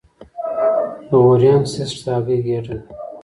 [1.07, 2.85] د اووریان سیسټ د هګۍ ګېډه ده.